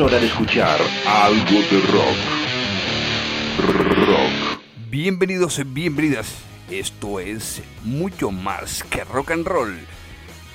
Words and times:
Hora 0.00 0.20
de 0.20 0.26
escuchar 0.26 0.78
algo 1.06 1.44
de 1.50 1.80
rock. 1.90 2.16
Rock. 4.06 4.60
Bienvenidos 4.88 5.60
bienvenidas. 5.72 6.36
Esto 6.70 7.18
es 7.18 7.62
mucho 7.82 8.30
más 8.30 8.84
que 8.84 9.02
rock 9.02 9.32
and 9.32 9.44
roll. 9.44 9.76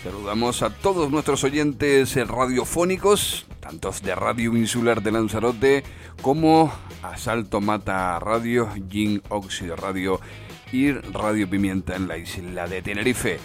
Saludamos 0.02 0.62
a 0.62 0.70
todos 0.70 1.12
nuestros 1.12 1.44
oyentes 1.44 2.16
radiofónicos, 2.26 3.46
tantos 3.60 4.02
de 4.02 4.16
Radio 4.16 4.56
Insular 4.56 5.04
de 5.04 5.12
Lanzarote 5.12 5.84
como 6.22 6.74
Asalto 7.02 7.60
Mata 7.60 8.18
Radio, 8.20 8.70
Gin 8.90 9.22
Óxido 9.28 9.76
Radio 9.76 10.22
y 10.72 10.94
Radio 10.94 11.50
Pimienta 11.50 11.98
en 11.98 12.08
la 12.08 12.18
isla 12.18 12.66
de 12.66 12.82
Tenerife. 12.82 13.40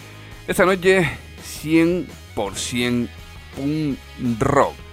Esta 0.47 0.65
noche 0.65 1.09
100% 1.61 3.09
un 3.57 3.97
rock. 4.39 4.88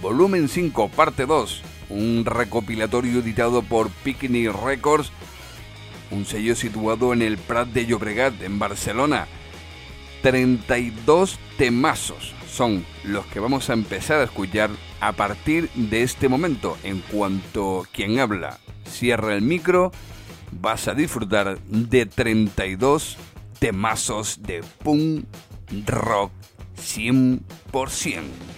Volumen 0.00 0.48
5, 0.48 0.88
parte 0.88 1.26
2. 1.26 1.62
Un 1.90 2.24
recopilatorio 2.24 3.20
editado 3.20 3.62
por 3.62 3.90
Picnic 3.90 4.52
Records. 4.52 5.12
Un 6.10 6.24
sello 6.24 6.56
situado 6.56 7.12
en 7.12 7.22
el 7.22 7.38
Prat 7.38 7.68
de 7.68 7.86
Llobregat, 7.86 8.42
en 8.42 8.58
Barcelona 8.58 9.28
32 10.22 11.38
temazos 11.56 12.34
son 12.50 12.84
los 13.04 13.24
que 13.26 13.40
vamos 13.40 13.70
a 13.70 13.72
empezar 13.72 14.20
a 14.20 14.24
escuchar 14.24 14.70
a 15.00 15.12
partir 15.12 15.70
de 15.74 16.02
este 16.02 16.28
momento. 16.28 16.76
En 16.82 17.00
cuanto 17.00 17.86
quien 17.92 18.18
habla 18.18 18.58
cierra 18.84 19.34
el 19.34 19.42
micro, 19.42 19.92
vas 20.60 20.88
a 20.88 20.94
disfrutar 20.94 21.58
de 21.60 22.06
32 22.06 23.16
temazos 23.58 24.42
de 24.42 24.62
punk 24.82 25.24
rock 25.86 26.32
100%. 26.76 28.49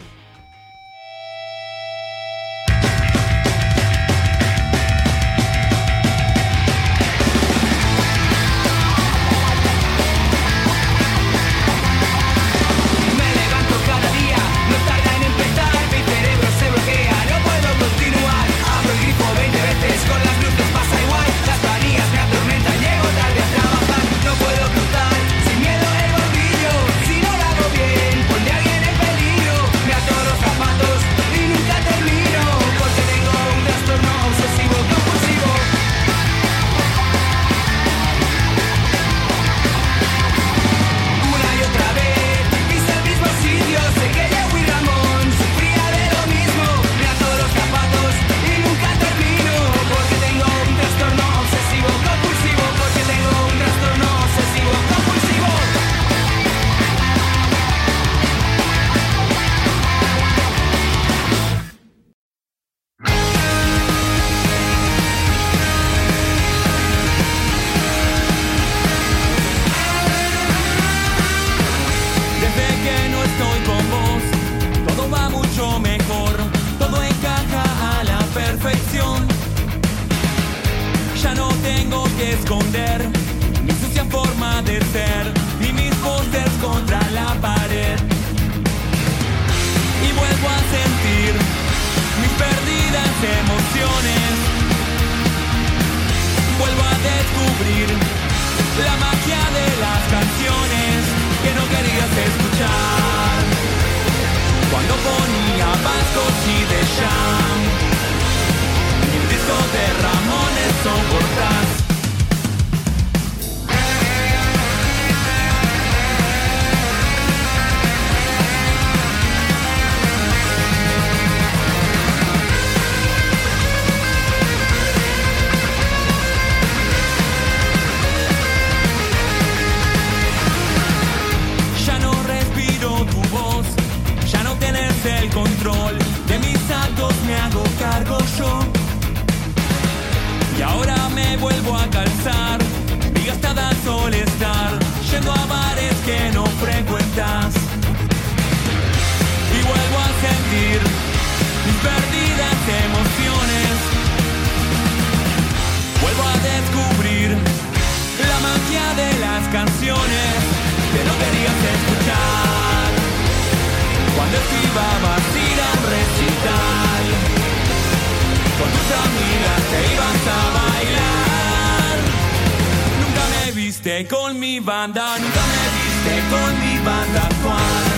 Con 174.09 174.39
mi 174.39 174.59
banda, 174.59 175.19
nunca 175.19 175.43
me 175.53 175.65
viste 175.77 176.15
con 176.31 176.51
mi 176.61 176.79
banda 176.79 177.21
actual. 177.21 177.91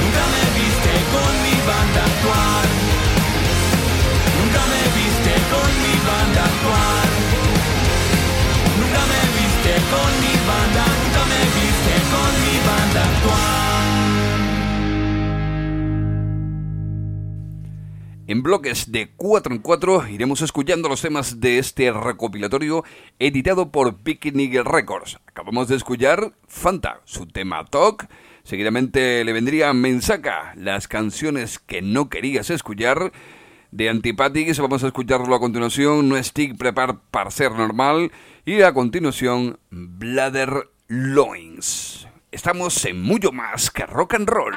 Nunca 0.00 0.24
me 0.34 0.44
viste 0.56 0.92
con 1.14 1.32
mi 1.42 1.56
banda 1.66 2.00
actual. 2.10 2.68
Nunca 4.38 4.62
me 4.72 4.82
viste 4.96 5.34
con 5.52 5.70
mi 5.82 5.94
banda 6.08 6.42
actual. 6.50 7.10
Nunca 8.78 9.02
me 9.10 9.22
viste 9.36 9.72
con 9.92 10.10
mi 10.22 10.34
banda, 10.48 10.84
nunca 11.02 11.22
me 11.32 11.42
viste 11.58 11.94
con 12.12 12.30
mi 12.44 12.56
banda 12.68 13.02
actual. 13.02 13.59
En 18.30 18.44
bloques 18.44 18.92
de 18.92 19.10
4 19.16 19.56
en 19.56 19.60
4 19.60 20.06
iremos 20.06 20.40
escuchando 20.40 20.88
los 20.88 21.02
temas 21.02 21.40
de 21.40 21.58
este 21.58 21.90
recopilatorio 21.90 22.84
editado 23.18 23.72
por 23.72 24.04
Picnic 24.04 24.54
Records. 24.64 25.18
Acabamos 25.26 25.66
de 25.66 25.74
escuchar 25.74 26.32
Fanta, 26.46 27.00
su 27.02 27.26
tema 27.26 27.64
Talk. 27.64 28.06
Seguidamente 28.44 29.24
le 29.24 29.32
vendría 29.32 29.72
Mensaca, 29.72 30.52
las 30.54 30.86
canciones 30.86 31.58
que 31.58 31.82
no 31.82 32.08
querías 32.08 32.50
escuchar. 32.50 33.10
De 33.72 33.88
Antipathics 33.88 34.60
vamos 34.60 34.84
a 34.84 34.86
escucharlo 34.86 35.34
a 35.34 35.40
continuación, 35.40 36.08
No 36.08 36.22
Stick 36.22 36.56
Prepar 36.56 37.00
para 37.10 37.32
ser 37.32 37.50
normal. 37.50 38.12
Y 38.44 38.62
a 38.62 38.72
continuación, 38.72 39.58
Bladder 39.70 40.70
Loins. 40.86 42.06
Estamos 42.30 42.84
en 42.84 43.02
mucho 43.02 43.32
más 43.32 43.72
que 43.72 43.86
rock 43.86 44.14
and 44.14 44.28
roll. 44.28 44.54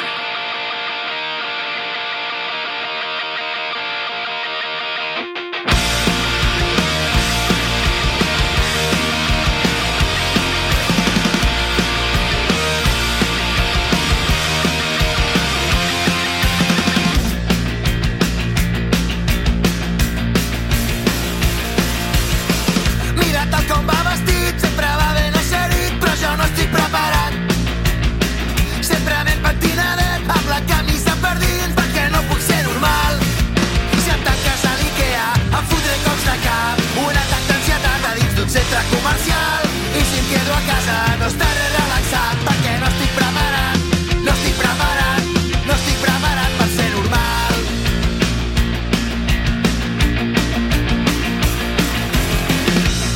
quedo 40.34 40.54
a 40.54 40.62
casa, 40.72 40.98
no 41.20 41.28
estaré 41.30 41.66
relaxat 41.78 42.38
perquè 42.48 42.74
no 42.82 42.88
estic 42.90 43.12
preparat, 43.18 43.80
no 44.26 44.32
estic 44.34 44.56
preparat, 44.62 45.22
no 45.68 45.76
estic 45.76 46.00
preparat 46.06 46.56
per 46.60 46.70
ser 46.78 46.90
normal. 46.96 47.54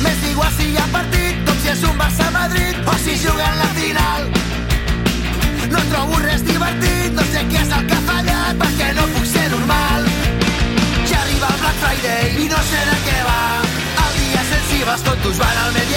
M'és 0.04 0.22
igual 0.30 0.52
si 0.58 0.68
hi 0.70 0.78
ha 0.78 0.86
partit, 0.94 1.42
com 1.48 1.58
si 1.64 1.72
és 1.74 1.82
un 1.90 1.98
Barça-Madrid 2.04 2.92
o 2.92 2.96
si 3.04 3.18
juguen 3.24 3.58
la 3.64 3.70
final. 3.80 4.30
No 5.74 5.82
trobo 5.90 6.22
res 6.22 6.46
divertit, 6.46 7.10
no 7.18 7.26
sé 7.32 7.44
què 7.50 7.64
és 7.64 7.74
el 7.80 7.90
que 7.90 7.98
ha 7.98 8.04
fallat 8.12 8.62
perquè 8.62 8.94
no 9.00 9.10
puc 9.16 9.26
ser 9.34 9.48
normal. 9.56 10.06
Ja 11.10 11.18
arriba 11.24 11.50
el 11.50 11.60
Black 11.66 11.82
Friday 11.82 12.24
i 12.46 12.48
no 12.54 12.62
sé 12.70 12.86
de 12.92 12.98
què 13.10 13.20
va. 13.26 13.42
El 14.06 14.18
dia 14.22 14.48
sense 14.54 14.84
vas, 14.92 15.06
tontos 15.10 15.44
van 15.44 15.64
al 15.66 15.72
metro 15.72 15.87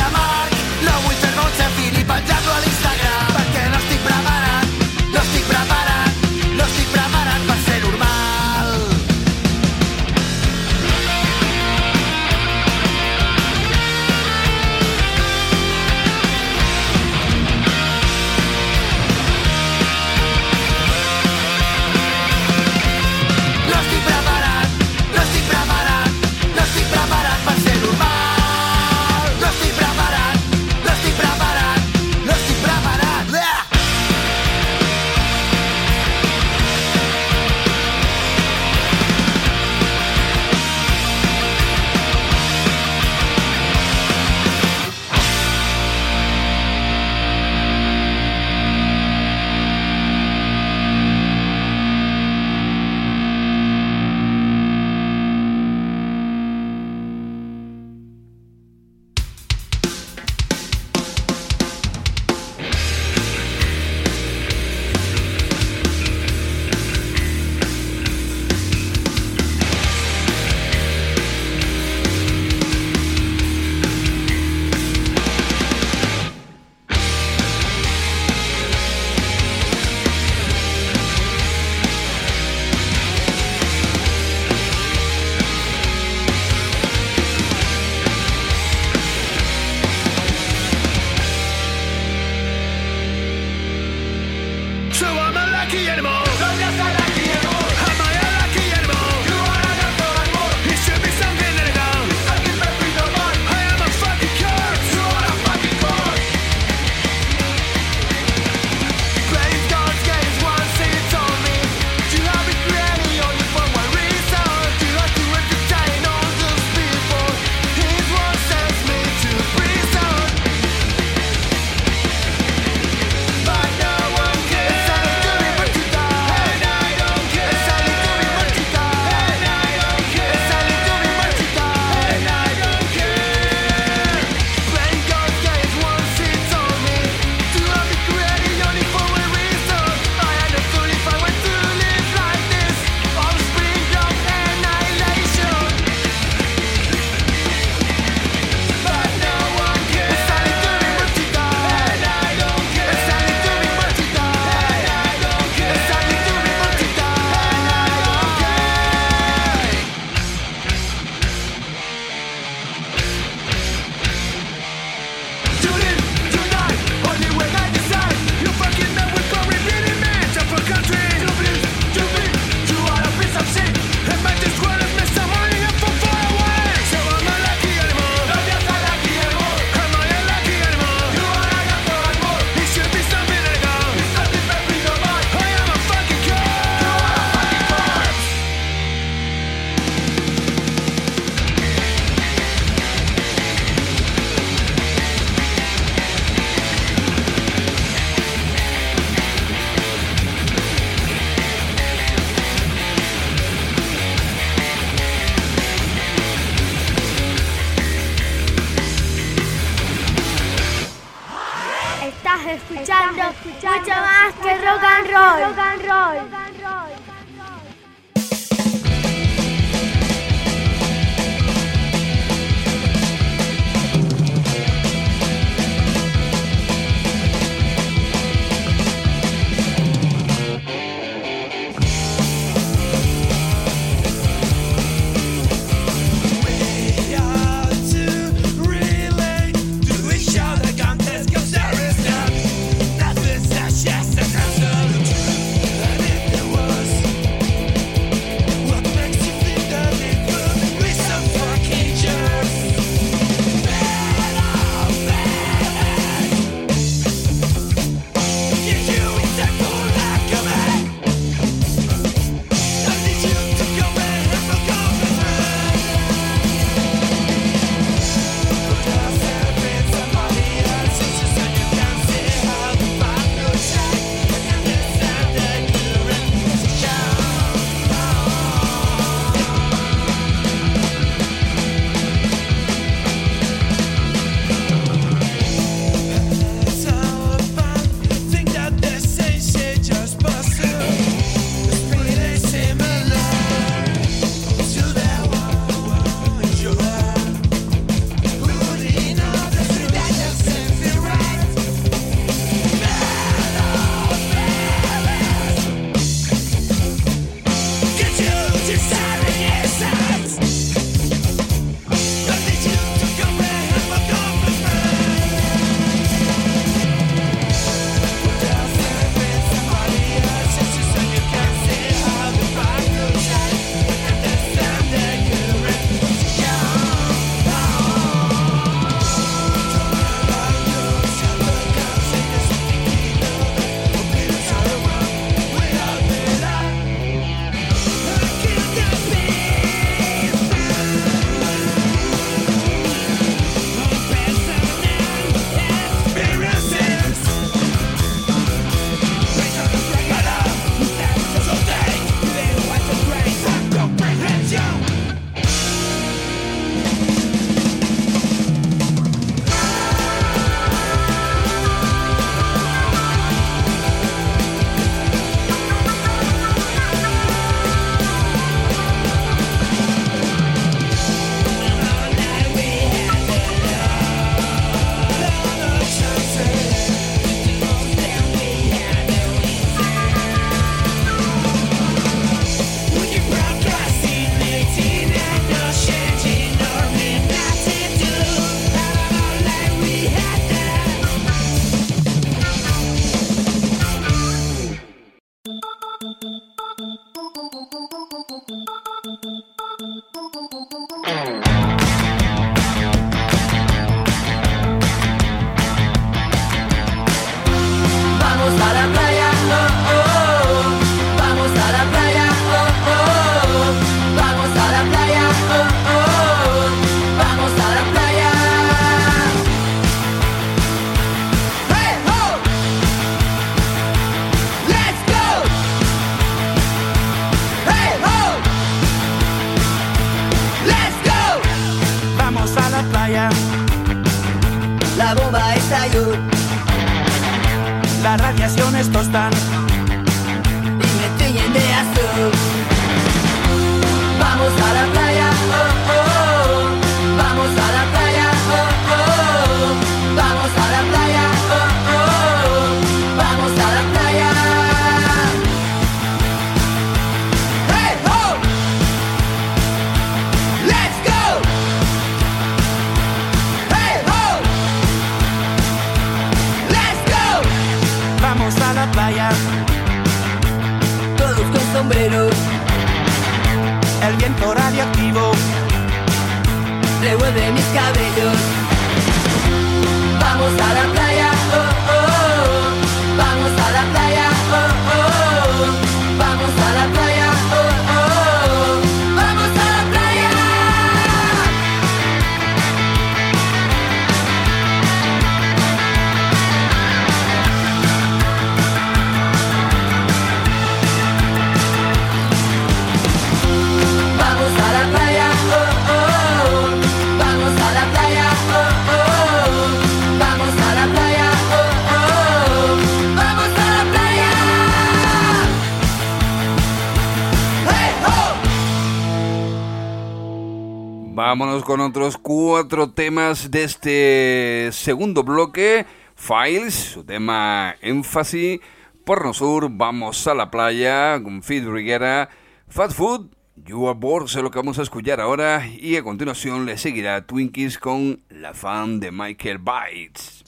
con 521.63 521.81
otros 521.81 522.17
cuatro 522.17 522.91
temas 522.91 523.51
de 523.51 523.63
este 523.63 524.69
segundo 524.71 525.23
bloque. 525.23 525.85
Files, 526.15 526.73
su 526.73 527.03
tema 527.03 527.75
énfasis. 527.81 528.59
Porno 529.05 529.33
Sur, 529.33 529.67
Vamos 529.71 530.27
a 530.27 530.33
la 530.33 530.51
playa, 530.51 531.21
con 531.21 531.41
Fit 531.41 531.65
Riguera. 531.65 532.29
Fat 532.67 532.91
Food, 532.91 533.31
You 533.55 533.87
Are 533.89 533.97
Bored, 533.99 534.25
es 534.25 534.35
lo 534.35 534.51
que 534.51 534.59
vamos 534.59 534.79
a 534.79 534.83
escuchar 534.83 535.19
ahora. 535.19 535.67
Y 535.67 535.95
a 535.95 536.03
continuación 536.03 536.65
le 536.65 536.77
seguirá 536.77 537.25
Twinkies 537.25 537.77
con 537.77 538.21
La 538.29 538.53
Fan 538.53 538.99
de 538.99 539.11
Michael 539.11 539.59
Bites. 539.59 540.43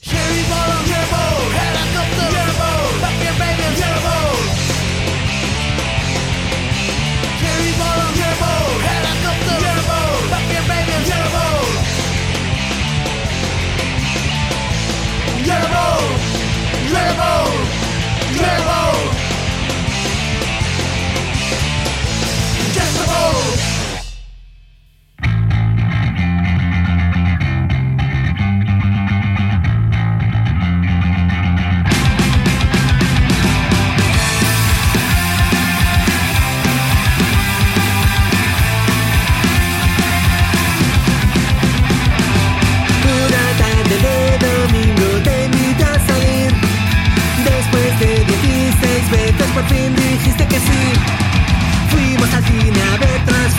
Una 16.94 17.63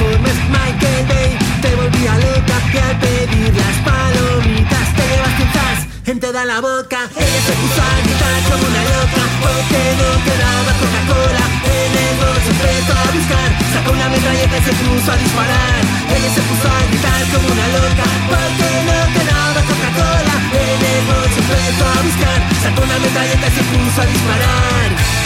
Transformers, 0.06 0.42
Michael 0.50 1.06
Bay. 1.08 1.32
Te 1.62 1.76
volvía 1.76 2.14
loca 2.18 2.58
que 2.72 2.80
al 2.80 2.96
pedir 3.00 3.54
las 3.56 3.78
palomitas. 3.88 4.88
Te 4.96 5.04
llevaste 5.10 5.44
un 5.44 5.52
zas 5.56 5.80
en 6.06 6.20
toda 6.20 6.46
la 6.46 6.62
boca. 6.62 7.00
Ella 7.18 7.42
se 7.48 7.54
puso 7.60 7.82
a 7.82 7.94
gritar 8.06 8.38
como 8.50 8.66
una 8.70 8.84
loca. 8.94 9.24
Porque 9.42 9.82
no 10.00 10.10
quedaba 10.26 10.72
Coca-Cola 10.82 11.46
En 11.66 11.92
el 12.06 12.14
bolso. 12.22 12.50
Empezó 12.54 12.94
a 12.94 13.08
buscar 13.18 13.50
Sacó 13.74 13.92
una 13.98 14.08
metralleta 14.10 14.58
y 14.58 14.64
se 14.68 14.74
puso 14.78 15.10
a 15.12 15.18
disparar. 15.18 15.82
Ella 16.16 16.30
se 16.36 16.42
puso 16.50 16.68
a 16.70 16.80
gritar 16.86 17.22
como 17.34 17.48
una 17.50 17.68
loca. 17.74 18.06
Porque 18.30 18.70
no 18.86 18.98
quedaba 19.16 19.60
Coca-Cola 19.70 20.36
En 20.54 20.80
el 20.94 21.02
bolso. 21.10 21.38
Empezó 21.42 21.86
a 21.90 22.00
buscar 22.06 22.38
Sacó 22.62 22.80
una 22.86 22.98
metralleta 23.00 23.46
y 23.50 23.54
se 23.58 23.64
puso 23.74 24.02
a 24.02 24.06
disparar 24.06 25.25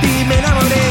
ti 0.00 0.24
me 0.28 0.38
enamoré. 0.38 0.86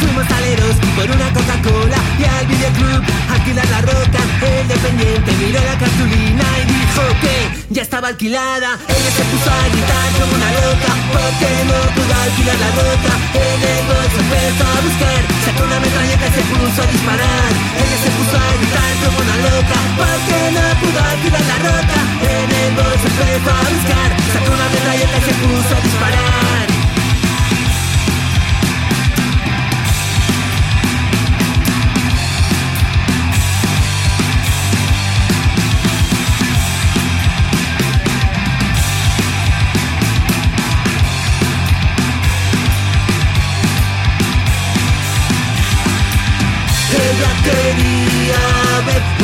Fuimos 0.00 0.30
al 0.30 0.44
Eroski 0.44 0.86
por 0.96 1.10
una 1.10 1.28
Coca-Cola 1.32 1.98
y 2.18 2.24
al 2.24 2.46
videoclub 2.46 3.02
alquilar 3.28 3.68
la 3.68 3.80
roca 3.82 4.20
El 4.40 4.68
dependiente 4.68 5.32
miró 5.38 5.60
la 5.60 5.76
cartulina 5.78 6.44
y 6.60 6.64
dijo 6.72 7.02
que 7.20 7.34
ya 7.68 7.82
estaba 7.82 8.08
alquilada. 8.08 8.78
Ella 8.88 9.10
se 9.16 9.24
puso 9.30 9.50
a 9.50 9.62
gritar 9.68 10.08
como 10.18 10.32
una 10.34 10.50
loca 10.56 10.92
porque 11.12 11.50
no 11.68 11.78
pudo 11.94 12.14
alquilar 12.16 12.58
la 12.64 12.70
roca. 12.80 13.12
En 13.44 13.60
el 13.60 13.82
bolso 13.86 14.18
empezó 14.24 14.64
a 14.64 14.78
buscar, 14.80 15.20
sacó 15.44 15.60
una 15.68 15.78
metralleta 15.80 16.26
y 16.26 16.32
se 16.32 16.44
puso 16.48 16.80
a 16.80 16.86
disparar. 16.90 17.50
Ella 17.80 17.98
se 18.04 18.10
puso 18.16 18.34
a 18.40 18.48
gritar 18.56 18.92
como 19.04 19.18
una 19.20 19.36
loca 19.46 19.78
porque 20.00 20.38
no 20.56 20.64
pudo 20.80 21.00
alquilar 21.12 21.44
la 21.52 21.58
roca. 21.68 21.98
En 22.24 22.48
el 22.50 22.70
bolso 22.74 23.06
empezó 23.12 23.50
a 23.52 23.62
buscar, 23.68 24.08
sacó 24.32 24.48
una 24.48 24.68
metralleta 24.74 25.16
y 25.20 25.24
se 25.28 25.34
puso 25.44 25.72
a 25.76 25.80
disparar 25.84 26.79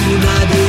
una 0.08 0.65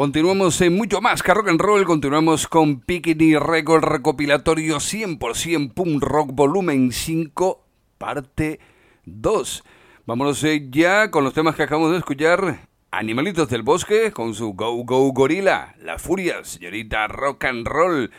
Continuamos 0.00 0.58
en 0.62 0.76
mucho 0.76 1.02
más 1.02 1.22
que 1.22 1.34
rock 1.34 1.50
and 1.50 1.60
roll, 1.60 1.84
continuamos 1.84 2.48
con 2.48 2.80
Pickety 2.80 3.36
Record 3.36 3.84
recopilatorio 3.84 4.78
100% 4.78 5.74
Punk 5.74 6.02
Rock 6.02 6.30
volumen 6.32 6.90
5 6.90 7.62
parte 7.98 8.60
2. 9.04 9.62
Vámonos 10.06 10.42
eh, 10.44 10.68
ya 10.70 11.10
con 11.10 11.22
los 11.22 11.34
temas 11.34 11.54
que 11.54 11.64
acabamos 11.64 11.92
de 11.92 11.98
escuchar. 11.98 12.66
Animalitos 12.90 13.50
del 13.50 13.62
Bosque 13.62 14.10
con 14.10 14.32
su 14.32 14.54
Go 14.54 14.72
Go 14.84 15.12
Gorila, 15.12 15.74
La 15.82 15.98
Furia, 15.98 16.44
señorita 16.44 17.06
Rock 17.06 17.44
and 17.44 17.68
Roll. 17.68 18.10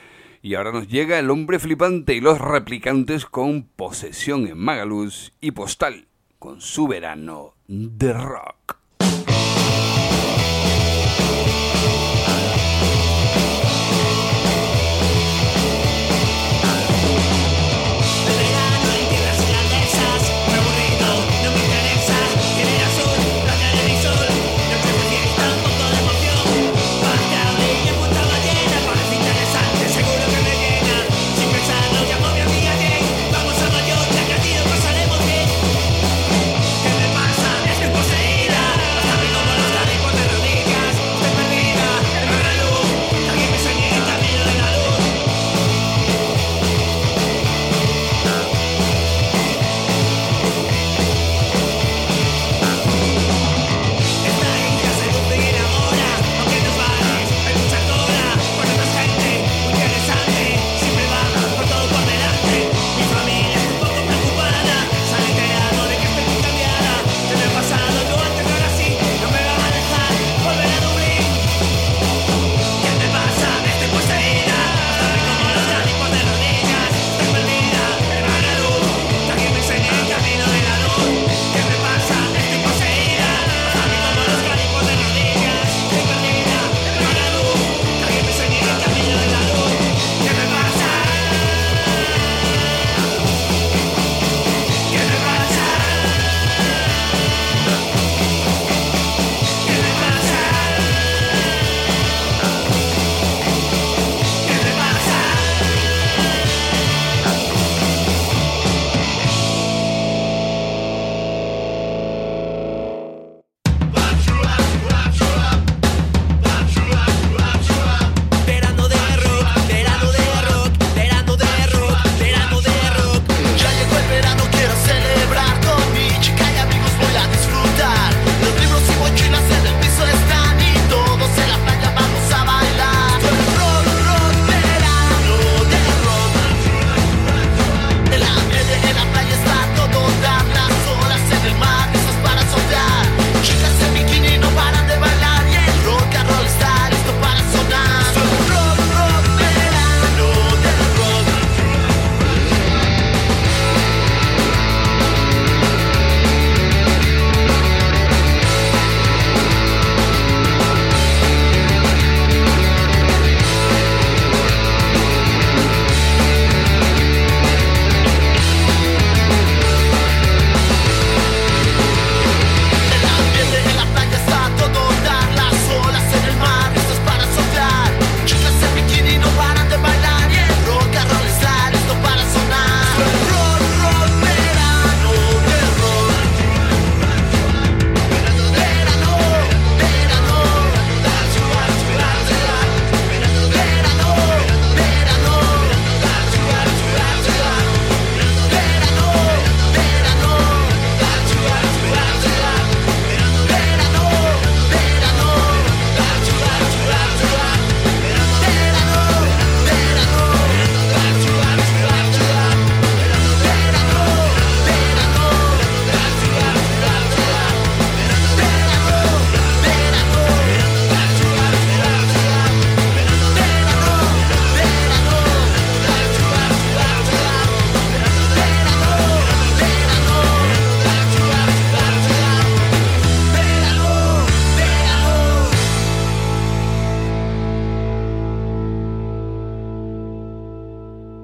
Y 0.44 0.54
ahora 0.54 0.72
nos 0.72 0.88
llega 0.88 1.18
El 1.18 1.32
Hombre 1.32 1.58
Flipante 1.58 2.14
y 2.14 2.22
los 2.22 2.40
Replicantes 2.40 3.26
con 3.26 3.64
Posesión 3.64 4.46
en 4.46 4.60
Magaluz 4.60 5.34
y 5.42 5.50
Postal 5.50 6.08
con 6.38 6.62
su 6.62 6.88
verano 6.88 7.56
de 7.68 8.14
rock. 8.14 8.81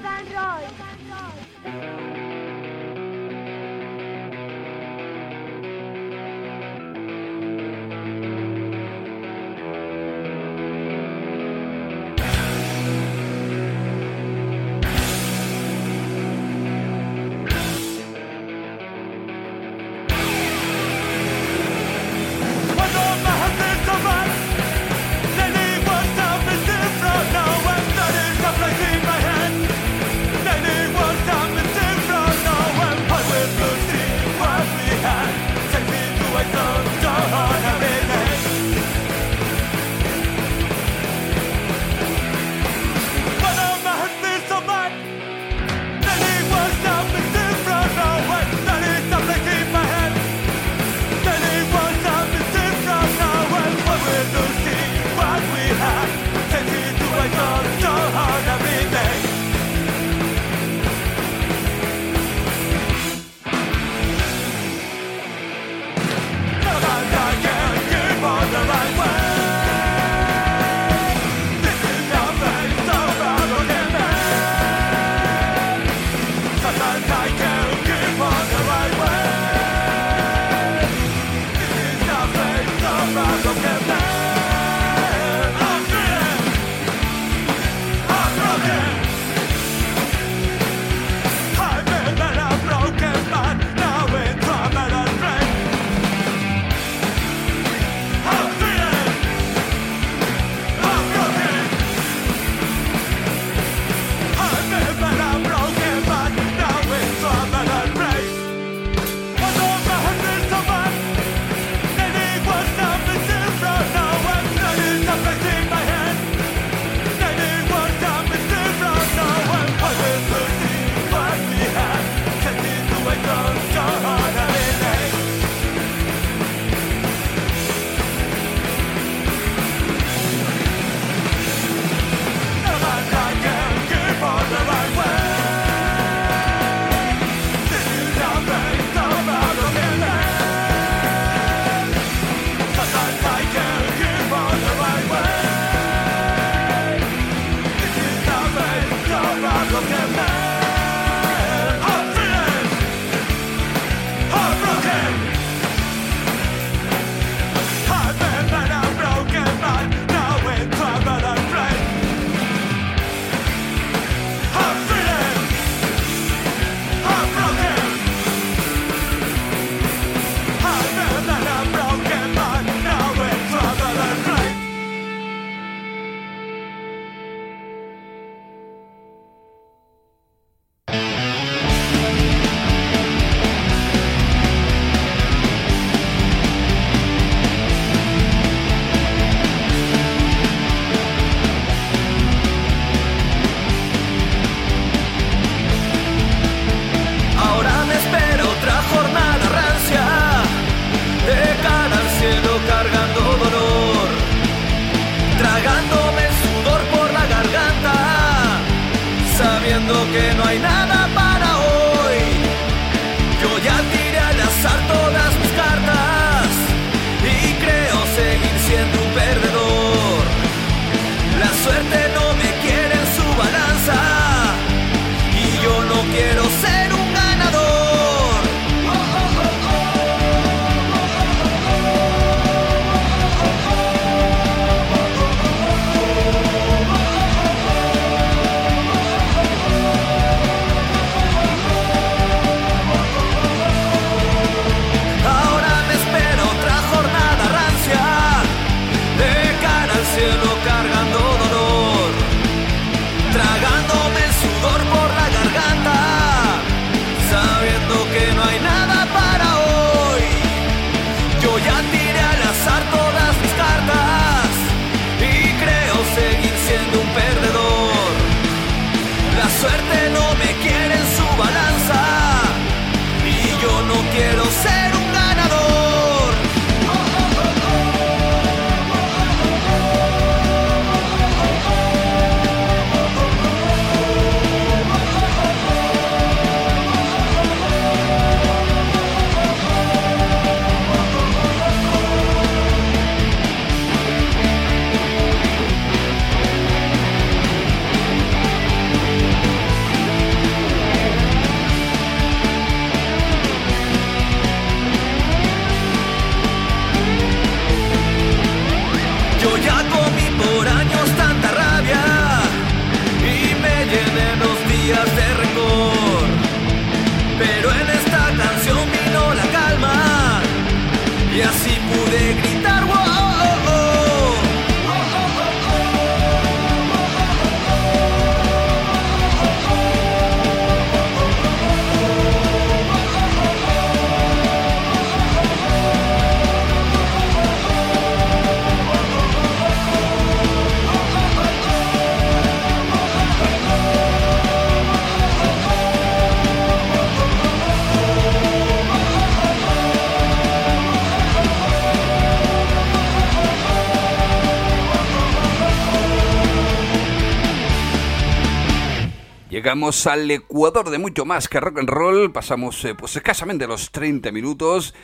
llegamos 359.68 360.06
al 360.06 360.30
Ecuador 360.30 360.88
de 360.88 360.96
mucho 360.96 361.26
más 361.26 361.46
que 361.46 361.60
rock 361.60 361.80
and 361.80 361.90
roll. 361.90 362.32
Pasamos 362.32 362.82
eh, 362.86 362.94
pues 362.94 363.14
escasamente 363.16 363.66
los 363.66 363.90
30 363.90 364.32
minutos. 364.32 364.94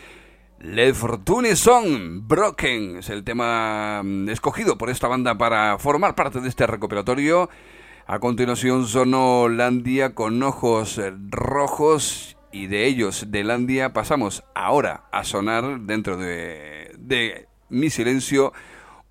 Le 0.59 0.95
Fortune 0.95 1.55
Son 1.55 2.27
Broken 2.27 2.97
es 2.97 3.11
el 3.11 3.25
tema 3.25 4.01
mm, 4.03 4.31
escogido 4.31 4.79
por 4.79 4.89
esta 4.89 5.07
banda 5.07 5.37
para 5.37 5.79
formar 5.79 6.15
parte 6.15 6.41
de 6.41 6.49
este 6.49 6.67
recuperatorio. 6.67 7.51
A 8.07 8.21
continuación 8.21 8.87
sonó 8.87 9.51
Landia 9.51 10.15
con 10.15 10.43
ojos 10.43 10.99
rojos 11.29 12.39
y 12.51 12.67
de 12.67 12.87
ellos, 12.87 13.27
de 13.31 13.45
Landia, 13.45 13.93
pasamos 13.93 14.45
ahora 14.55 15.05
a 15.13 15.25
sonar 15.25 15.81
dentro 15.81 16.17
de, 16.17 16.91
de 16.97 17.49
mi 17.69 17.91
silencio 17.91 18.55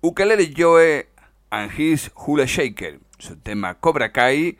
Ukelele 0.00 0.52
Joe 0.56 1.06
and 1.50 1.70
His 1.78 2.10
Hula 2.16 2.46
Shaker, 2.46 2.98
su 3.18 3.36
tema 3.36 3.74
Cobra 3.74 4.10
Kai 4.10 4.58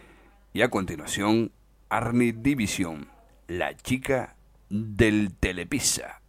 y 0.56 0.62
a 0.62 0.70
continuación, 0.70 1.50
Army 1.88 2.30
Division, 2.30 3.08
la 3.48 3.76
chica 3.76 4.36
del 4.70 5.34
Telepizza. 5.34 6.22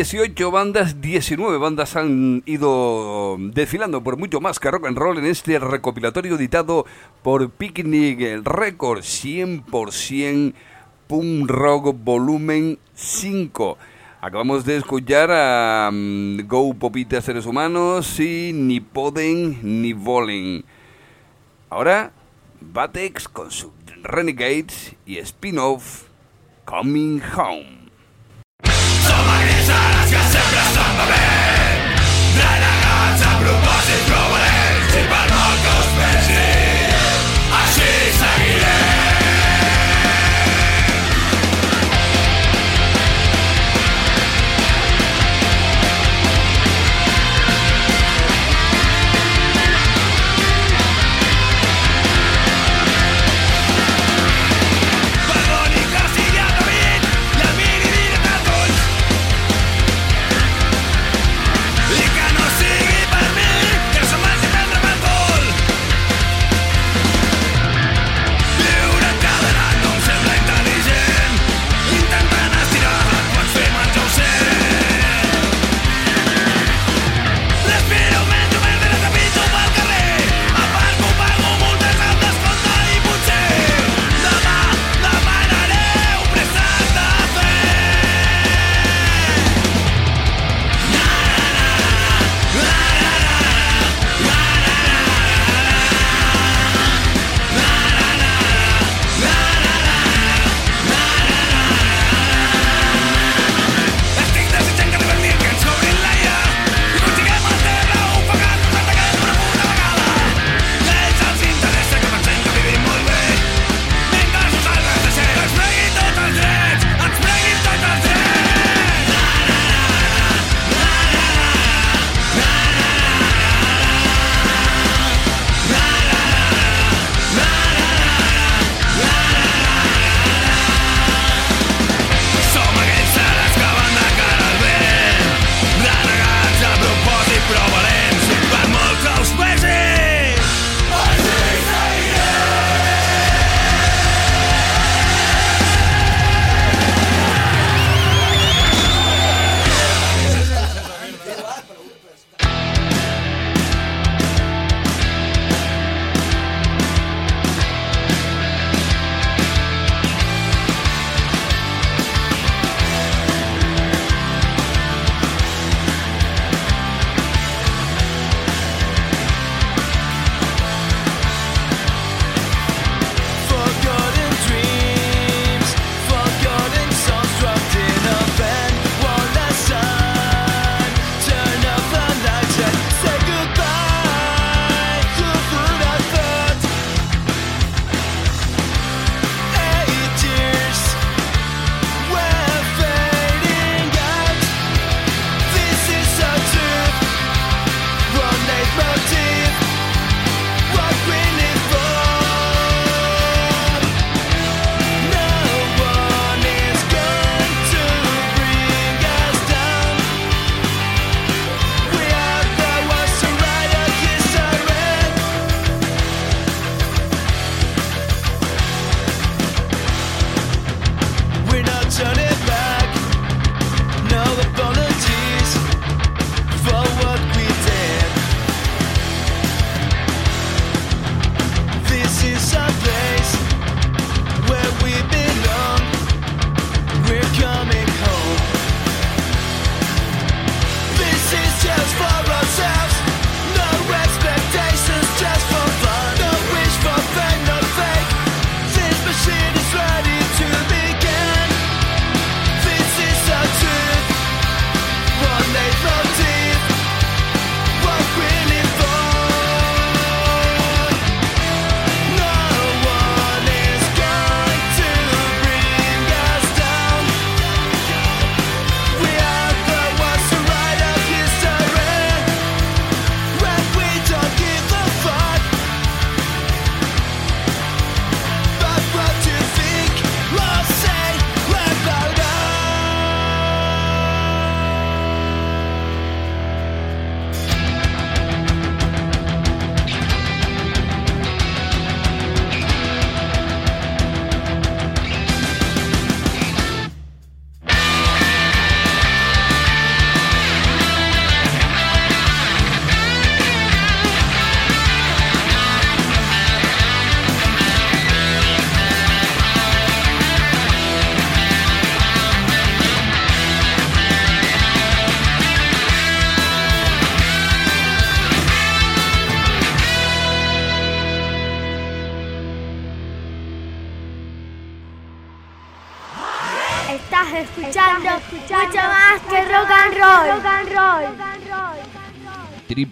18 0.00 0.50
bandas, 0.50 1.02
19 1.02 1.58
bandas 1.58 1.94
han 1.94 2.42
ido 2.46 3.36
desfilando 3.38 4.02
por 4.02 4.16
mucho 4.16 4.40
más 4.40 4.58
que 4.58 4.70
rock 4.70 4.86
and 4.86 4.96
roll 4.96 5.18
en 5.18 5.26
este 5.26 5.58
recopilatorio 5.58 6.36
editado 6.36 6.86
por 7.22 7.50
Picnic 7.50 8.40
Record 8.42 9.00
100% 9.00 10.54
Punk 11.06 11.50
Rock 11.50 11.94
Volumen 12.02 12.78
5. 12.94 13.76
Acabamos 14.22 14.64
de 14.64 14.78
escuchar 14.78 15.30
a 15.30 15.90
um, 15.92 16.38
Go 16.46 16.72
Popita 16.72 17.20
Seres 17.20 17.44
Humanos 17.44 18.18
y 18.20 18.52
Ni 18.54 18.80
Poden 18.80 19.82
Ni 19.82 19.92
Volen. 19.92 20.64
Ahora, 21.68 22.10
Batex 22.58 23.28
con 23.28 23.50
su 23.50 23.70
Renegades 24.02 24.96
y 25.04 25.18
spin-off 25.18 26.04
Coming 26.64 27.20
Home. 27.36 27.79
for 31.00 31.12
me 31.12 31.24
Then 32.36 32.60
I 32.60 32.74
got 32.84 33.18
some 33.18 33.36
blue 33.42 33.60
bosses 33.64 34.49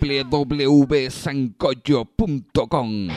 www.sancoyo.com. 0.08 3.08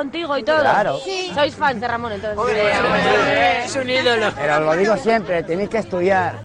contigo 0.02 0.38
y 0.38 0.44
todo. 0.44 0.62
Claro. 0.62 1.00
Sí. 1.04 1.32
Sois 1.34 1.56
fans 1.56 1.80
de 1.80 1.88
Ramón 1.88 2.12
entonces. 2.14 2.58
Es 3.66 3.76
un 3.76 3.90
ídolo. 3.90 4.32
Pero 4.36 4.60
lo 4.62 4.74
digo 4.76 4.98
siempre, 4.98 5.44
tenéis 5.44 5.70
que 5.70 5.78
estudiar. 5.78 6.44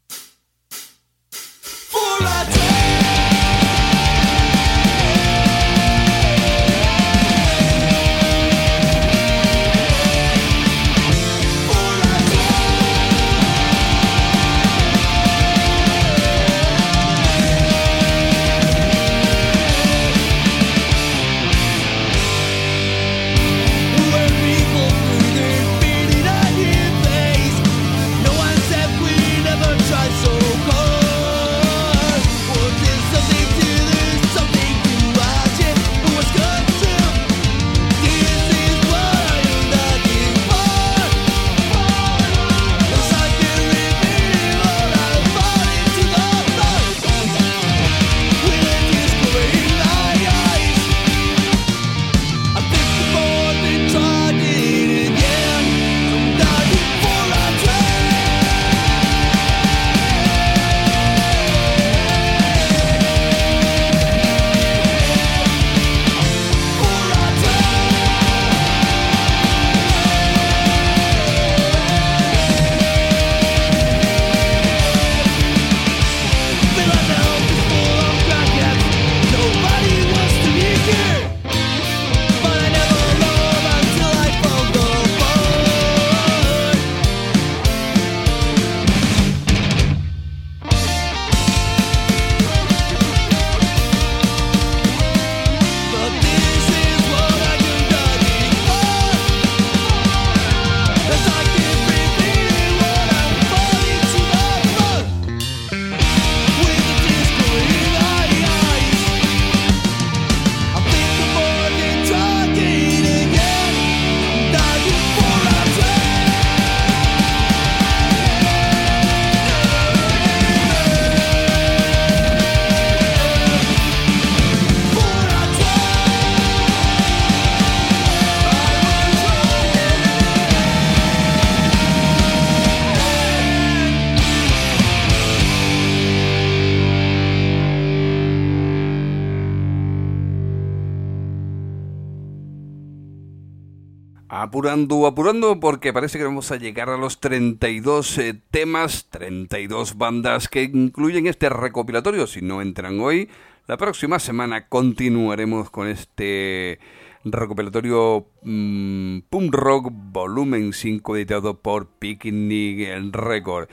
apurando, 144.56 145.06
apurando, 145.06 145.60
porque 145.60 145.92
parece 145.92 146.16
que 146.16 146.24
vamos 146.24 146.50
a 146.50 146.56
llegar 146.56 146.88
a 146.88 146.96
los 146.96 147.20
32 147.20 148.16
eh, 148.16 148.40
temas, 148.50 149.06
32 149.10 149.98
bandas 149.98 150.48
que 150.48 150.62
incluyen 150.62 151.26
este 151.26 151.50
recopilatorio. 151.50 152.26
Si 152.26 152.40
no 152.40 152.62
entran 152.62 152.98
hoy, 153.00 153.28
la 153.66 153.76
próxima 153.76 154.18
semana 154.18 154.66
continuaremos 154.68 155.68
con 155.68 155.88
este 155.88 156.78
recopilatorio 157.22 158.28
mmm, 158.44 159.18
Punk 159.28 159.54
Rock 159.54 159.90
Volumen 159.92 160.72
5 160.72 161.16
editado 161.16 161.60
por 161.60 161.88
Picnic 161.88 163.12
Record. 163.12 163.68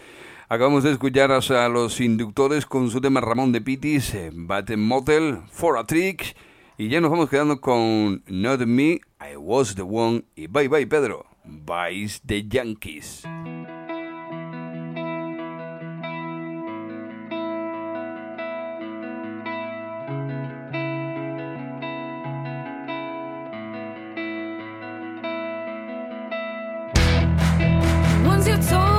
Acabamos 0.50 0.84
de 0.84 0.92
escuchar 0.92 1.32
a 1.32 1.70
los 1.70 2.02
inductores 2.02 2.66
con 2.66 2.92
su 2.92 3.00
tema 3.00 3.22
Ramón 3.22 3.54
de 3.54 3.62
Pitis, 3.62 4.14
eh, 4.16 4.32
Batten 4.34 4.86
Motel, 4.86 5.44
For 5.50 5.78
a 5.78 5.86
Trick, 5.86 6.36
y 6.78 6.90
ya 6.90 7.00
nos 7.00 7.10
vamos 7.10 7.30
quedando 7.30 7.62
con 7.62 8.22
Not 8.28 8.66
Me 8.66 9.00
I 9.24 9.38
Was 9.38 9.76
the 9.76 9.86
One 9.86 10.24
y 10.36 10.48
Bye 10.48 10.68
Bye 10.68 10.84
Pedro, 10.84 11.26
Vice 11.46 12.20
the 12.26 12.42
Yankees. 12.42 13.24
Once 28.26 28.46
you 28.46 28.58
told 28.58 28.93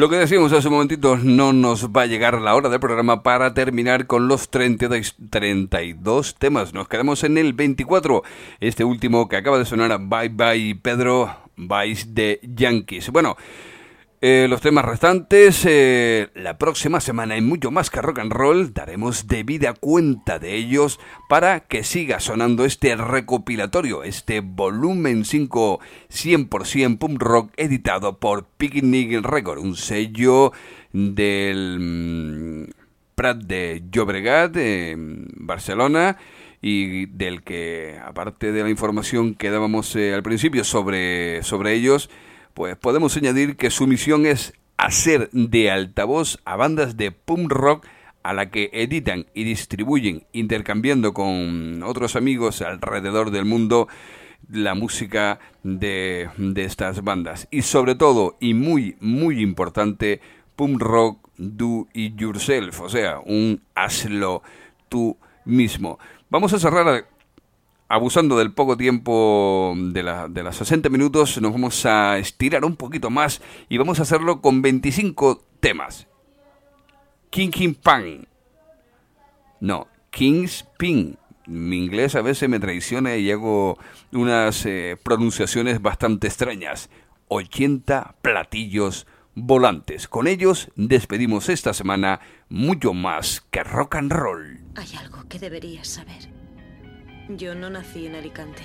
Lo 0.00 0.08
que 0.08 0.16
decíamos 0.16 0.50
hace 0.54 0.66
un 0.68 0.72
momentito, 0.72 1.18
no 1.18 1.52
nos 1.52 1.90
va 1.90 2.04
a 2.04 2.06
llegar 2.06 2.40
la 2.40 2.54
hora 2.54 2.70
del 2.70 2.80
programa 2.80 3.22
para 3.22 3.52
terminar 3.52 4.06
con 4.06 4.28
los 4.28 4.48
32, 4.48 5.14
32 5.28 6.36
temas. 6.36 6.72
Nos 6.72 6.88
quedamos 6.88 7.22
en 7.22 7.36
el 7.36 7.52
24. 7.52 8.22
Este 8.60 8.82
último 8.82 9.28
que 9.28 9.36
acaba 9.36 9.58
de 9.58 9.66
sonar, 9.66 9.94
Bye 10.00 10.30
Bye 10.30 10.76
Pedro, 10.76 11.36
Vice 11.54 12.06
de 12.08 12.40
Yankees. 12.42 13.10
Bueno, 13.10 13.36
eh, 14.22 14.46
los 14.50 14.60
temas 14.60 14.84
restantes, 14.84 15.64
eh, 15.66 16.28
la 16.34 16.58
próxima 16.58 17.00
semana 17.00 17.38
y 17.38 17.40
mucho 17.40 17.70
más 17.70 17.88
que 17.88 18.02
rock 18.02 18.18
and 18.18 18.32
roll, 18.32 18.74
daremos 18.74 19.26
debida 19.26 19.72
cuenta 19.72 20.38
de 20.38 20.56
ellos 20.56 21.00
para 21.28 21.60
que 21.60 21.84
siga 21.84 22.20
sonando 22.20 22.66
este 22.66 22.94
recopilatorio, 22.96 24.02
este 24.02 24.40
volumen 24.40 25.24
5 25.24 25.80
100% 26.10 26.98
punk 26.98 27.22
rock 27.22 27.52
editado 27.56 28.18
por 28.18 28.44
Picnic 28.44 29.24
Record, 29.24 29.58
un 29.58 29.74
sello 29.74 30.52
del 30.92 31.78
mm, 31.80 32.70
Prat 33.14 33.38
de 33.38 33.84
Llobregat, 33.90 34.54
en 34.56 35.28
Barcelona, 35.36 36.18
y 36.62 37.06
del 37.06 37.42
que, 37.42 37.98
aparte 38.04 38.52
de 38.52 38.62
la 38.62 38.68
información 38.68 39.34
que 39.34 39.50
dábamos 39.50 39.96
eh, 39.96 40.12
al 40.12 40.22
principio 40.22 40.62
sobre, 40.64 41.42
sobre 41.42 41.72
ellos, 41.72 42.10
pues 42.54 42.76
podemos 42.76 43.16
añadir 43.16 43.56
que 43.56 43.70
su 43.70 43.86
misión 43.86 44.26
es 44.26 44.54
hacer 44.76 45.30
de 45.32 45.70
altavoz 45.70 46.38
a 46.44 46.56
bandas 46.56 46.96
de 46.96 47.12
punk 47.12 47.52
rock 47.52 47.86
a 48.22 48.32
la 48.34 48.50
que 48.50 48.70
editan 48.72 49.26
y 49.34 49.44
distribuyen, 49.44 50.24
intercambiando 50.32 51.14
con 51.14 51.82
otros 51.82 52.16
amigos 52.16 52.62
alrededor 52.62 53.30
del 53.30 53.44
mundo 53.44 53.88
la 54.50 54.74
música 54.74 55.38
de, 55.62 56.28
de 56.36 56.64
estas 56.64 57.02
bandas. 57.02 57.48
Y 57.50 57.62
sobre 57.62 57.94
todo, 57.94 58.36
y 58.40 58.54
muy, 58.54 58.96
muy 59.00 59.40
importante, 59.40 60.20
punk 60.56 60.80
rock 60.80 61.30
do 61.36 61.88
it 61.94 62.16
yourself, 62.16 62.80
o 62.80 62.88
sea, 62.88 63.20
un 63.24 63.62
hazlo 63.74 64.42
tú 64.88 65.16
mismo. 65.44 65.98
Vamos 66.28 66.52
a 66.52 66.58
cerrar 66.58 67.06
abusando 67.90 68.38
del 68.38 68.52
poco 68.52 68.76
tiempo 68.76 69.74
de, 69.76 70.26
de 70.30 70.42
las 70.44 70.56
60 70.56 70.88
minutos, 70.88 71.40
nos 71.42 71.52
vamos 71.52 71.84
a 71.84 72.18
estirar 72.18 72.64
un 72.64 72.76
poquito 72.76 73.10
más 73.10 73.42
y 73.68 73.78
vamos 73.78 73.98
a 73.98 74.02
hacerlo 74.02 74.40
con 74.40 74.62
25 74.62 75.42
temas. 75.58 76.06
King 77.30 77.50
King. 77.50 77.74
No, 79.60 79.88
King's 80.10 80.66
Pin. 80.78 81.18
Mi 81.46 81.78
inglés 81.78 82.14
a 82.14 82.22
veces 82.22 82.48
me 82.48 82.60
traiciona 82.60 83.16
y 83.16 83.28
hago 83.32 83.76
unas 84.12 84.64
eh, 84.66 84.96
pronunciaciones 85.02 85.82
bastante 85.82 86.28
extrañas. 86.28 86.90
80 87.26 88.14
platillos 88.22 89.08
volantes. 89.34 90.06
Con 90.06 90.28
ellos 90.28 90.70
despedimos 90.76 91.48
esta 91.48 91.74
semana 91.74 92.20
mucho 92.48 92.94
más 92.94 93.40
que 93.50 93.64
rock 93.64 93.96
and 93.96 94.12
roll. 94.12 94.60
Hay 94.76 94.94
algo 94.96 95.26
que 95.28 95.40
deberías 95.40 95.88
saber. 95.88 96.39
Yo 97.36 97.54
no 97.54 97.70
nací 97.70 98.06
en 98.06 98.16
Alicante. 98.16 98.62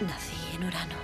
Nací 0.00 0.56
en 0.56 0.64
Urano. 0.64 0.94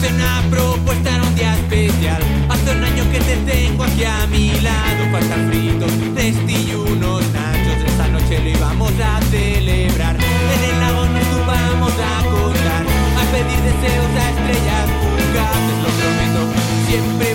Te 0.00 0.08
una 0.14 0.42
propuesta 0.50 1.16
en 1.16 1.22
un 1.22 1.34
día 1.34 1.54
especial. 1.54 2.22
Hace 2.50 2.70
un 2.72 2.84
año 2.84 3.10
que 3.10 3.20
te 3.20 3.36
tengo 3.50 3.84
aquí 3.84 4.04
a 4.04 4.26
mi 4.26 4.50
lado. 4.60 5.10
Faltan 5.12 5.48
fritos, 5.48 5.92
pedir 13.42 13.60
deseos 13.62 14.12
a 14.16 14.30
estrellas 14.30 14.86
fugaces. 15.16 15.76
Lo 15.84 15.90
prometo, 15.98 16.42
siempre 16.86 17.29